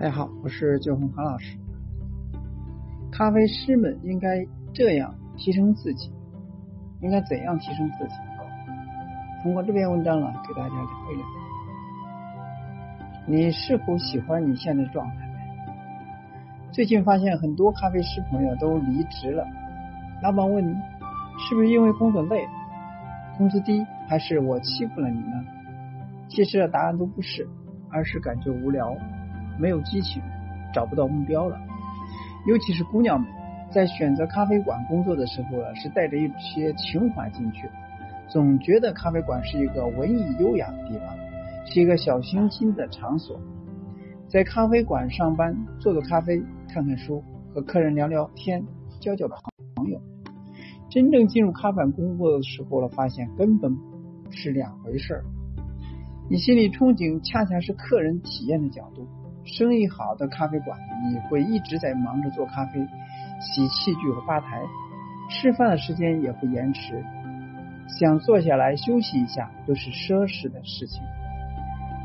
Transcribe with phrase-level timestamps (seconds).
[0.00, 1.58] 大家好，我是九红何老师。
[3.10, 6.12] 咖啡师们应该这样提升自己，
[7.00, 8.14] 应该怎样提升自己？
[9.42, 10.82] 通过这篇文章呢，给大家聊
[11.12, 11.26] 一聊。
[13.26, 15.14] 你是否喜欢你现在的状态？
[16.70, 19.44] 最近发现很多咖啡师朋友都离职了。
[20.22, 20.76] 老板问你：
[21.40, 22.46] 是不是因为工作累、
[23.36, 25.44] 工资低，还是我欺负了你呢？
[26.28, 27.48] 其实答案都不是，
[27.90, 28.96] 而是感觉无聊。
[29.58, 30.22] 没有激情，
[30.72, 31.58] 找不到目标了。
[32.46, 33.28] 尤其是姑娘们，
[33.70, 37.68] 在选择咖啡馆工作的时候啊，是带着一些情怀进去，
[38.28, 41.16] 总觉得咖啡馆是一个文艺优雅的地方，
[41.66, 43.38] 是一个小清新的场所。
[44.28, 47.22] 在咖啡馆上班，做做咖啡，看看书，
[47.54, 48.64] 和客人聊聊天，
[49.00, 49.26] 交交
[49.74, 50.00] 朋友。
[50.90, 53.76] 真正进入咖啡馆工作的时候了，发现根本
[54.30, 55.24] 是两回事儿。
[56.30, 59.06] 你心里憧憬，恰恰是客人体验的角度。
[59.48, 60.78] 生意好的咖啡馆，
[61.10, 62.86] 你会一直在忙着做咖啡、
[63.40, 64.60] 洗器具和吧台，
[65.30, 67.02] 吃饭的时间也会延迟。
[67.98, 71.02] 想坐下来休息一下，都是奢侈的事情。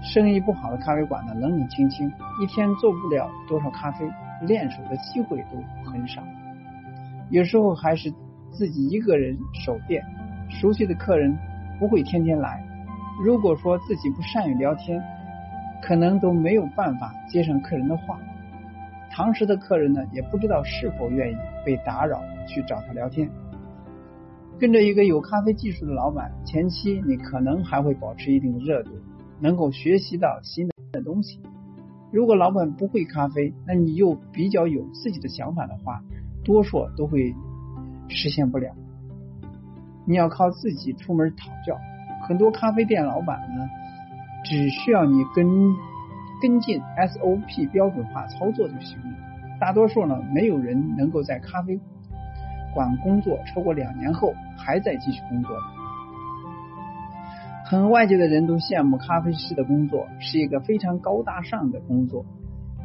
[0.02, 2.10] 生意不好的咖啡馆呢，冷冷清清，
[2.42, 4.10] 一天做不了多少咖啡，
[4.42, 6.24] 练手的机会都很少。
[7.30, 8.10] 有时候还是
[8.52, 10.02] 自己一个人守店，
[10.50, 11.38] 熟悉的客人
[11.78, 12.64] 不会天天来。
[13.22, 15.04] 如果说自己不善于聊天，
[15.86, 18.18] 可能都没有办法接上客人的话，
[19.12, 23.30] 堂食的客人呢，也不知道是否愿意被打扰去找他聊天。
[24.58, 28.92] 跟着一个有咖啡技术的老板，前期你可能还会保持一定的热度，
[29.42, 31.42] 能够学习到新的东西。
[32.14, 36.02] 如果老板不会咖啡，那你又比较有自己的想法的话，
[36.46, 37.36] 多数都会
[38.08, 38.74] 实现不了。
[40.06, 41.78] 你要靠自己出门讨教。
[42.26, 43.68] 很多咖啡店老板呢。
[44.44, 45.46] 只需要你跟
[46.42, 49.18] 跟进 SOP 标准化操作就行了。
[49.60, 51.80] 大多数呢，没有人能够在咖啡
[52.74, 55.62] 馆工作超过两年后还在继续工作的。
[57.66, 62.26] 很外界的人都羡慕咖啡师的工作是一个非常高大上的工作。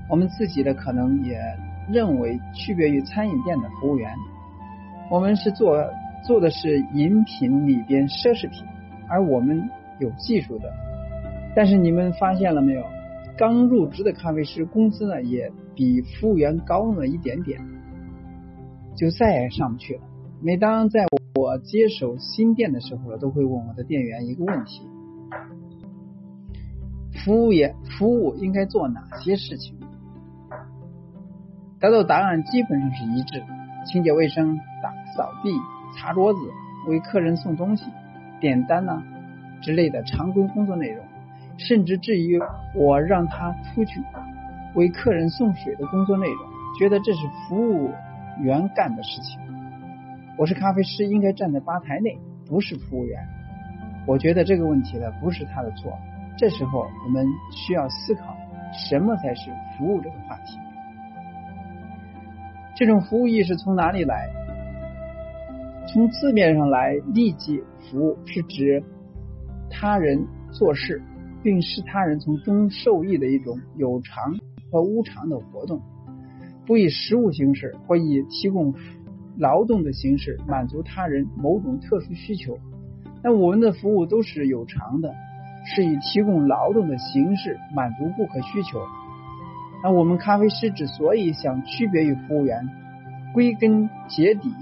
[0.09, 1.39] 我们自己的可能也
[1.91, 4.15] 认为区别于餐饮店的服务员，
[5.11, 5.85] 我们是做
[6.25, 8.65] 做的是饮品里边奢侈品，
[9.09, 9.69] 而我们
[9.99, 10.73] 有技术的。
[11.55, 12.85] 但是你们发现了没有？
[13.37, 17.61] 刚入职的咖啡师工资呢，也比服务员高那么一点点，
[18.97, 20.01] 就再也上不去了。
[20.43, 24.83] 每当在我接手新店的时候呢，都会问我的店员一个问题：
[27.25, 29.77] 服务业服务应该做哪些事情？
[31.79, 33.43] 得到答案基本上是一致：
[33.87, 35.51] 清洁卫生、打扫地、
[35.97, 36.41] 擦桌子、
[36.89, 37.85] 为客人送东西、
[38.41, 39.01] 点单呢
[39.63, 41.05] 之类的常规工作内容。
[41.59, 42.41] 甚至至于
[42.75, 44.01] 我让他出去
[44.75, 46.39] 为客人送水的工作内容，
[46.79, 47.91] 觉得这是服务
[48.41, 49.41] 员干的事情。
[50.37, 53.21] 我是咖啡师，应该站在吧台内，不是服务员。
[54.07, 55.93] 我觉得这个问题呢，不是他的错。
[56.37, 58.37] 这时候我们需要思考，
[58.89, 60.59] 什么才是服务这个话题？
[62.77, 64.29] 这种服务意识从哪里来？
[65.89, 68.85] 从字面上来，利己服务是指
[69.69, 71.03] 他人做事。
[71.49, 74.37] 并使他人从中受益的一种有偿
[74.71, 75.81] 和无偿的活动，
[76.67, 78.75] 不以实物形式或以提供
[79.39, 82.59] 劳动的形式满足他人某种特殊需求。
[83.25, 85.15] 那我们的服务都是有偿的，
[85.65, 88.79] 是以提供劳动的形式满足顾客需求。
[89.83, 92.69] 那我们咖啡师之所以想区别于服务员，
[93.33, 94.53] 归根结底，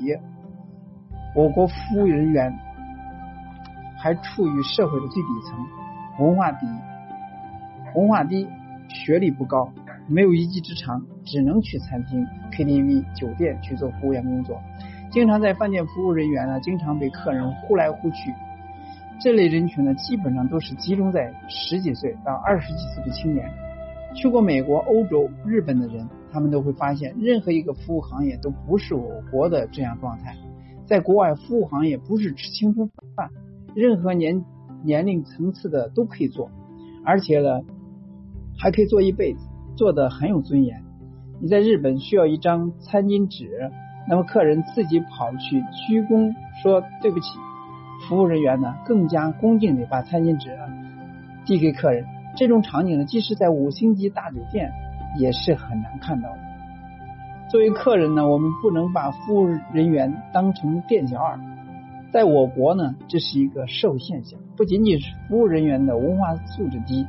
[1.34, 2.56] 我国服务人员
[3.98, 5.75] 还处于社会的最底层。
[6.18, 6.66] 文化低，
[7.94, 8.48] 文化低，
[8.88, 9.70] 学历不高，
[10.08, 14.58] 没有一技之长，只能去餐厅、KTV、酒店去做服务员工作。
[15.10, 18.32] 经常在饭店服务人员呢，经常被客人呼来呼去。
[19.20, 23.50] 这类人群呢，基本上都是集中在十几岁到二十几岁的青年。
[24.14, 30.34] 去过美国、欧洲、日本的人，他们都会发现，任何一个服务行业都不是我国的这样状态。
[30.86, 33.28] 在国外，服务行业不是吃青春饭，
[33.74, 34.42] 任何年。
[34.82, 36.50] 年龄层次的都可以做，
[37.04, 37.60] 而且呢，
[38.58, 39.40] 还可以做一辈子，
[39.76, 40.82] 做的很有尊严。
[41.40, 43.70] 你在日本需要一张餐巾纸，
[44.08, 47.26] 那么客人自己跑去鞠躬说对不起，
[48.08, 50.56] 服务人员呢更加恭敬的把餐巾纸
[51.44, 52.04] 递给客人。
[52.36, 54.70] 这种场景呢，即使在五星级大酒店
[55.18, 56.38] 也是很难看到的。
[57.50, 61.38] 作为客人呢，我们不能把服务人员当成店小二。
[62.12, 67.06] 在我国呢，这是一个社会现象，不仅仅是服务人员的文化素质低、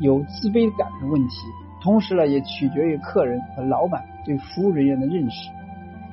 [0.00, 1.34] 有自卑感的问题，
[1.80, 5.48] 同时呢，也取决于客人和老板对服务人员的认识。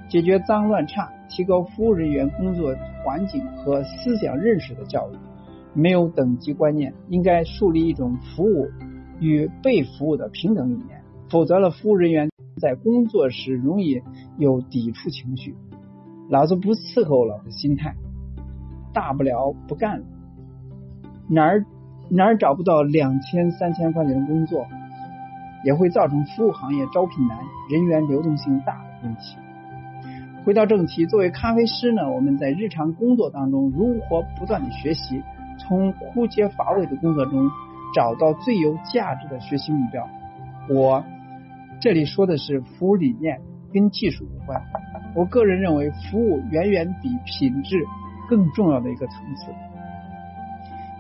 [0.08, 5.16] 解决脏乱差，提高服务人员工作环境和思想认识的教育，
[5.74, 8.68] 没有等级观念，应该树立一种服务
[9.20, 11.02] 与被服务的平等理念。
[11.30, 12.30] 否则了，服务人员
[12.60, 14.02] 在工作时容易
[14.38, 15.56] 有抵触情绪，
[16.28, 17.96] 老子不伺候了的心态，
[18.92, 20.06] 大不了不干了，
[21.30, 21.64] 哪儿
[22.10, 24.66] 哪儿找不到两千三千块钱的工作，
[25.64, 27.38] 也会造成服务行业招聘难、
[27.70, 29.38] 人员流动性大的问题。
[30.44, 35.22] 回到正题，作为咖啡师呢，我们在日常工作当中如何不断的学习，
[35.60, 37.52] 从枯竭乏味的工作中
[37.94, 40.08] 找到最有价值的学习目标？
[40.70, 41.04] 我
[41.80, 43.40] 这里说的是服务理念，
[43.72, 44.60] 跟技术无关。
[45.14, 47.86] 我个人认为，服务远远比品质
[48.28, 49.52] 更重要的一个层次。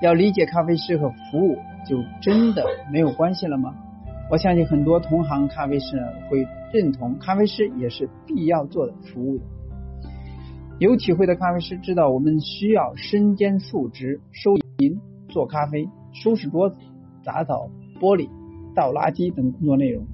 [0.01, 3.75] 要理解咖啡师和服务，就真的没有关系了吗？
[4.31, 9.43] 我相信很多同行咖啡师会认同，咖啡师也是必要做的服务的。
[10.77, 16.77] 有体会的咖啡师知道，我们需要身兼数职，收银、做咖啡、收拾桌子、
[17.25, 17.69] 打扫
[17.99, 18.29] 玻璃、
[18.75, 20.05] 倒垃圾等工作内容。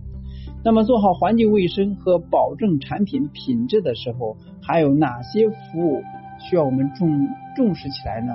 [0.63, 6.01] 那么做好环境卫生和保证产品品质的时候，还有哪些服务
[6.39, 8.33] 需要我们重重视起来呢？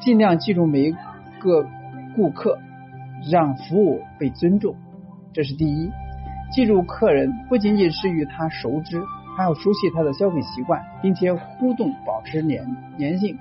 [0.00, 0.92] 尽量记住每一
[1.38, 1.66] 个
[2.14, 2.58] 顾客。
[3.30, 4.74] 让服务被尊重，
[5.32, 5.90] 这是第一。
[6.50, 9.02] 记住客人不仅仅是与他熟知，
[9.34, 13.38] 还要熟悉他的消费习惯，并且互动保持粘粘性。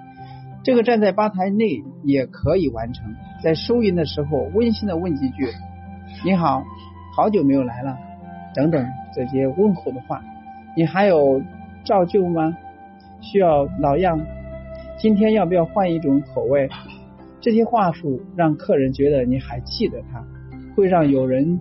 [0.64, 3.14] 这个站在吧台内也可以完成，
[3.44, 5.50] 在收银的时候温馨的问几句
[6.24, 6.64] ：“你好，
[7.14, 7.98] 好久没有来了”
[8.56, 10.22] 等等这些问候的话。
[10.78, 11.42] 你还有
[11.84, 12.56] 照旧吗？
[13.20, 14.18] 需要老样？
[14.98, 16.70] 今天要不要换一种口味？
[17.42, 20.24] 这些话术让客人觉得你还记得他，
[20.76, 21.60] 会让有人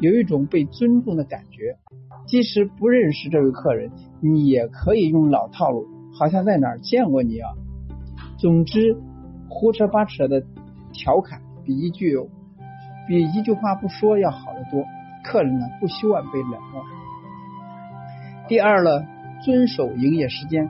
[0.00, 1.76] 有一种被尊重的感觉。
[2.26, 3.90] 即使不认识这位客人，
[4.20, 5.86] 你也可以用老套路，
[6.18, 7.50] 好像在哪儿见过你啊。
[8.38, 8.96] 总之，
[9.48, 10.42] 胡扯八扯的
[10.92, 12.18] 调侃比一句
[13.08, 14.84] 比一句话不说要好得多。
[15.22, 16.84] 客人呢不希望被冷落。
[18.46, 18.90] 第二呢，
[19.42, 20.68] 遵守营业时间，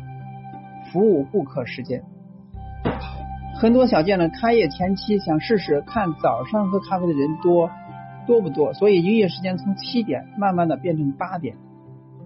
[0.95, 2.05] 服务顾客时间。
[3.57, 7.69] 很多小店呢，开业前期想试试看早上喝咖啡的人多
[8.29, 11.57] 多不多，所以营业时间从七点慢慢的变成八点，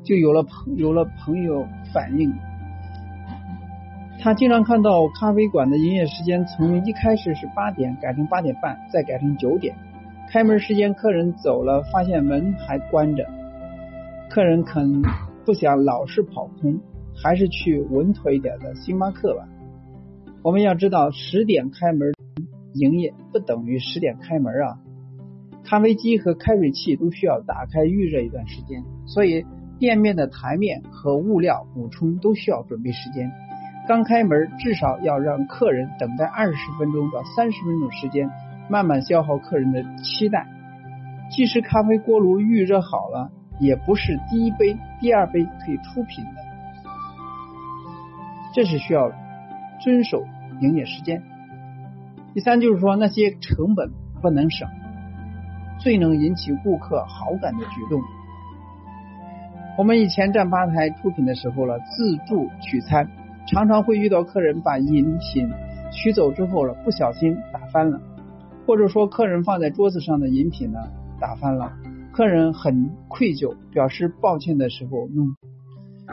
[0.05, 2.35] 就有了朋有了朋友反映，
[4.21, 9.75] 他经常看到咖啡馆的营业时间从一开始是八点改成八点半，再改成九点，
[10.29, 13.27] 开门时间客人走了，发现门还关着，
[14.29, 15.01] 客人肯
[15.47, 16.79] 不想老是跑空，
[17.23, 19.49] 还是去稳妥一点的星巴克吧。
[20.43, 22.13] 我们要知道，十点开门
[22.75, 24.79] 营业不等于十点开门啊。
[25.65, 29.45] 咖啡机和开水器都需要打开预热一段时间，所以
[29.79, 33.31] 店面的台面和物料补充都需要准备时间。
[33.87, 38.31] 刚开门至少要让客人等待二十分钟到三十分钟时间，
[38.71, 40.47] 慢慢消耗客人的期待。
[41.31, 43.31] 即使咖啡锅炉预热好了，
[43.61, 46.41] 也不是第一杯、第二杯可以出品的，
[48.55, 49.11] 这是需要
[49.83, 50.25] 遵守。
[50.61, 51.23] 营业时间。
[52.35, 54.69] 第三就是说，那些成本不能省，
[55.79, 58.03] 最能引起顾客好感的举动。
[59.79, 63.09] 我们以前站吧台出品的时候了，自助取餐，
[63.47, 65.49] 常常会遇到客人把饮品
[65.93, 68.01] 取走之后了，不小心打翻了，
[68.67, 70.81] 或者说客人放在桌子上的饮品呢
[71.21, 71.73] 打翻了，
[72.11, 75.37] 客人很愧疚，表示抱歉的时候弄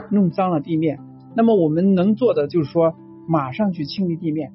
[0.08, 1.00] 弄脏了地面。
[1.36, 2.96] 那么我们能做的就是说。
[3.28, 4.52] 马上去清理地面，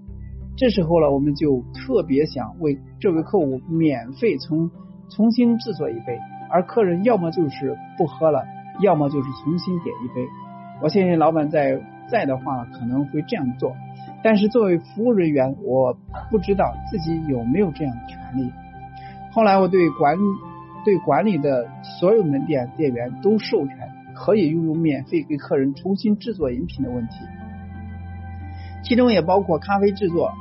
[0.56, 4.72] 这时候呢，我们就特别想为这位客户免费重
[5.10, 6.18] 重新制作一杯，
[6.50, 8.46] 而客人要么就是不喝了，
[8.80, 10.26] 要么就是重新点一杯。
[10.82, 13.76] 我相信老板在在的话可能会这样做，
[14.24, 15.98] 但是作为服务人员，我
[16.30, 18.54] 不知道自己有没有这样的权利。
[19.34, 20.18] 后来我对管
[20.86, 21.68] 对管理的
[22.00, 23.76] 所有门店店员都授权，
[24.24, 27.16] 可以拥有免费给客人重新制作饮品的问题。
[28.84, 30.32] 其中也包括咖啡制作，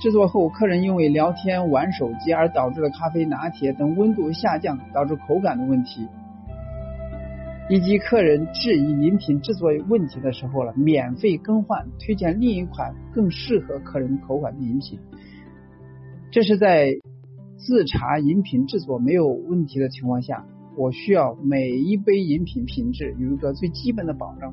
[0.00, 6.06] 制作后客人因为聊天玩手机而导致了咖啡拿铁等温度下降导致口感的问题，
[7.68, 15.00] 以及客人质疑饮品制作问题的时候了，免费更换推荐另一款更适合客人口感的饮品。
[16.30, 16.92] 这是在
[17.56, 20.44] 自查饮品制作没有问题的情况下，
[20.76, 24.52] 我需要每一杯饮品品质有一个最基本的保证。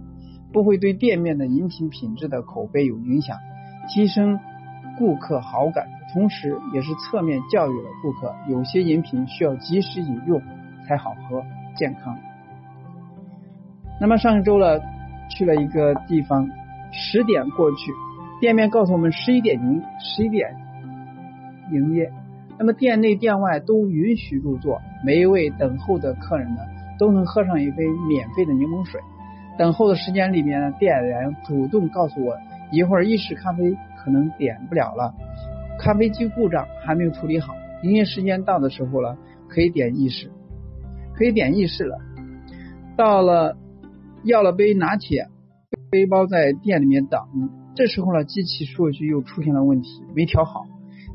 [0.51, 3.35] 不会对店面的饮品品质的口碑有影响，
[3.89, 4.37] 提升
[4.99, 10.39] 顾客好感，同时也是侧面教育了顾客，有些饮品需要及时饮用
[10.87, 11.43] 才好喝、
[11.75, 12.15] 健康。
[13.99, 14.79] 那么上周了，
[15.31, 16.47] 去了一个地方，
[16.91, 17.91] 十点过去，
[18.39, 20.55] 店面告诉我们十一点营，十一点
[21.71, 22.11] 营业。
[22.59, 26.61] 那么店内店外都允许入座，每一位等候的客人呢，
[26.97, 29.01] 都能喝上一杯免费的柠檬水。
[29.57, 32.37] 等候的时间里面呢，店员主动告诉我，
[32.71, 35.13] 一会儿意式咖啡可能点不了了，
[35.77, 39.17] 咖啡机故障还没有处理好，营业时间到的时候了，
[39.47, 40.31] 可以点意式，
[41.15, 41.99] 可以点意式了。
[42.95, 43.57] 到了，
[44.23, 45.27] 要了杯拿铁，
[45.91, 47.21] 背包在店里面等。
[47.75, 50.65] 这时候呢，机器数据又出现了问题，没调好。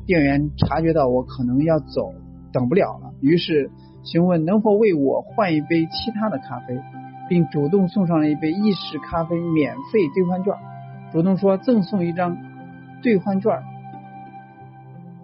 [0.05, 2.13] 店员察觉到我可能要走，
[2.51, 3.69] 等不了了，于是
[4.03, 6.79] 询问能否为我换一杯其他的咖啡，
[7.27, 10.53] 并主动送上了一杯意式咖啡免费兑换券，
[11.11, 12.37] 主动说赠送一张
[13.01, 13.59] 兑换券，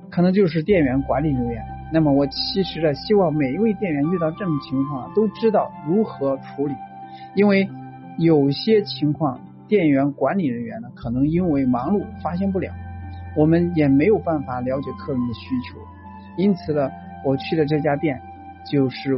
[0.09, 1.63] 可能就是店员管理人员。
[1.93, 6.73] 那么我其实呢，希望每一位店员遇到这种情况都知道如何处理，
[7.35, 7.69] 因为
[8.17, 12.71] 有些情况店员管理人员呢，可能因为忙碌发现不了。
[13.35, 15.77] 我们也没有办法了解客人的需求，
[16.37, 16.89] 因此呢，
[17.25, 18.21] 我去的这家店
[18.71, 19.15] 就是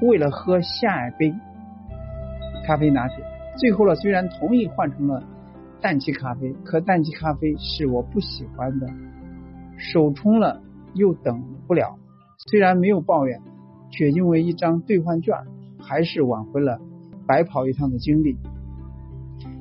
[0.00, 1.34] 为了喝下一杯
[2.64, 3.16] 咖啡拿铁。
[3.58, 5.22] 最后呢，虽然同意换成了
[5.82, 8.86] 氮气咖啡，可氮气咖啡是我不喜欢的，
[9.76, 10.62] 手冲了
[10.94, 11.98] 又等不了。
[12.48, 13.40] 虽然没有抱怨，
[13.90, 15.34] 却因为一张兑换券，
[15.80, 16.80] 还是挽回了
[17.26, 18.38] 白跑一趟的经历，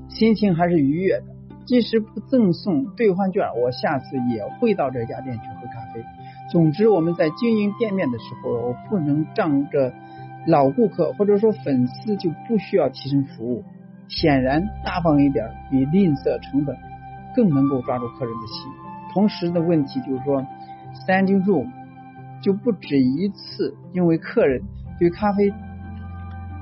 [0.07, 1.25] 心情还是愉悦的。
[1.65, 5.48] 即使不赠送兑换券，我下次也会到这家店去。
[6.51, 9.93] 总之，我们在经营店面的时候，我不能仗着
[10.47, 13.63] 老顾客或者说粉丝就不需要提升服务。
[14.07, 16.75] 显然，大方一点比吝啬成本
[17.35, 18.71] 更能够抓住客人的心。
[19.13, 20.45] 同时的问题就是说
[21.05, 21.67] ，standing room
[22.41, 24.61] 就不止一次因为客人
[24.97, 25.53] 对咖啡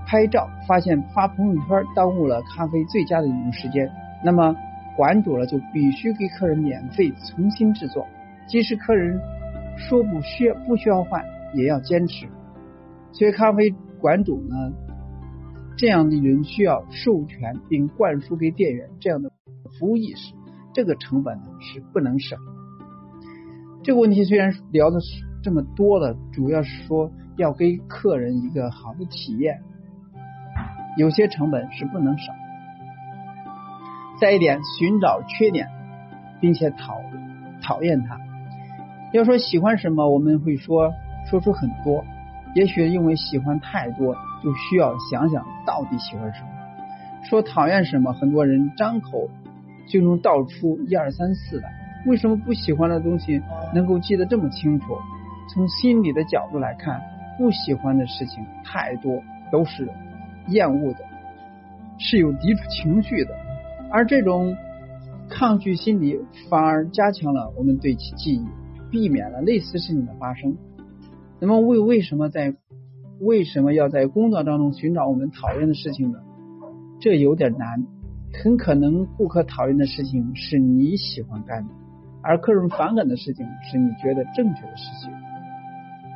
[0.06, 3.90] 拍照，发现发朋友圈耽误了咖啡最佳的饮用时间。
[4.24, 4.56] 那么。
[4.96, 8.08] 馆主了就必须给客人免费重新制作，
[8.48, 9.22] 即使客人
[9.78, 12.28] 说不需不需要换，也要坚持。
[13.14, 14.74] 所以咖啡馆主呢，
[15.78, 19.32] 这样的人需要授权并灌输给店员这样的
[19.80, 20.34] 服务意识，
[20.74, 22.38] 这个成本呢是不能省。
[23.84, 24.98] 这个问题虽然聊的
[25.44, 29.62] 这么多了，主要是说要给客人一个好的体验，
[30.98, 32.36] 有些成本是不能省。
[34.20, 35.68] 再一点，寻找缺点，
[36.42, 37.00] 并且讨
[37.62, 38.27] 讨厌它。
[39.14, 40.94] 要说喜欢什么，我们会说
[41.30, 42.04] 说出很多。
[42.54, 46.48] 也许因为喜欢太多，就需要想想到底喜欢什么。
[47.24, 49.30] 说讨厌什么，很多人张口
[49.88, 51.68] 就能道出一二三四的。
[52.06, 53.42] 为什么不喜欢的东西
[53.74, 54.86] 能够记得这么清楚？
[55.54, 57.02] 从心理的角度来看，
[57.38, 59.22] 不喜欢的事情太多，
[59.52, 59.90] 都是
[60.48, 61.00] 厌恶的，
[61.98, 63.36] 是有抵触情绪的。
[63.90, 64.56] 而这种
[65.30, 68.46] 抗拒心理反而加强了我们对其记忆，
[68.98, 70.58] 避免了类似事情的发生。
[71.40, 72.56] 那么为为什么在
[73.20, 76.18] 为什么要在工作当中寻找我们讨厌的事情呢？
[77.00, 77.86] 这有点难。
[78.44, 81.70] 很可能顾客讨厌的事情是你喜欢干的，
[82.24, 85.12] 而客人反感的事情是你觉得正确的事情。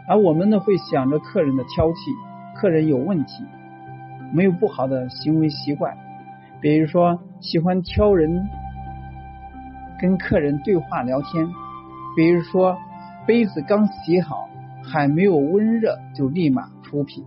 [0.08, 1.96] 而我们呢会想着客人的挑剔，
[2.56, 3.44] 客人有问题，
[4.34, 5.96] 没有不好的行为习惯。
[6.60, 8.48] 比如说，喜欢挑人
[10.00, 11.46] 跟客人对话聊天；
[12.16, 12.78] 比如说，
[13.26, 14.50] 杯子刚洗好
[14.84, 17.24] 还没有温热就立马出品；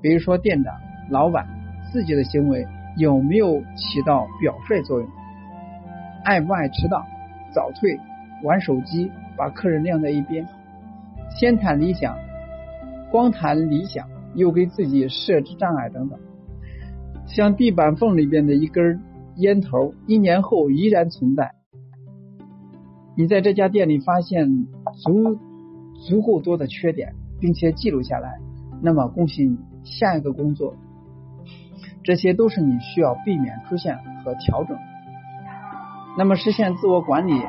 [0.00, 0.74] 比如说，店长、
[1.10, 1.46] 老板
[1.92, 5.08] 自己的行为有没有起到表率作用？
[6.24, 7.04] 爱不爱迟到、
[7.52, 7.98] 早退、
[8.44, 10.46] 玩手机、把客人晾在一边？
[11.38, 12.16] 先谈理想，
[13.10, 16.18] 光谈理想又给自己设置障碍等等。
[17.26, 19.00] 像地板缝里边的一根
[19.38, 21.55] 烟头，一年后依然存在。
[23.16, 24.66] 你在这家店里发现
[25.02, 25.38] 足
[26.06, 28.38] 足够多的缺点，并且记录下来，
[28.82, 30.74] 那么恭喜你，下一个工作，
[32.04, 34.76] 这些都是你需要避免出现和调整。
[36.18, 37.40] 那么实现自我管理，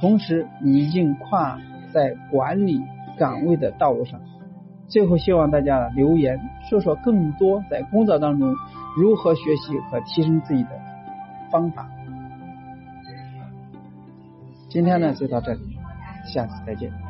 [0.00, 1.58] 同时你已经跨
[1.92, 2.80] 在管理
[3.18, 4.20] 岗位的道路上。
[4.86, 8.54] 最后，希望大家留言说说更多在工作当中。
[8.96, 10.70] 如何学习和提升自己的
[11.52, 11.88] 方法？
[14.78, 15.76] 今天呢就到这里，
[16.32, 17.07] 下次再见。